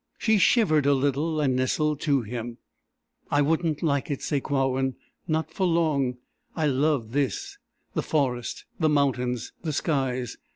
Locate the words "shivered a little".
0.39-1.39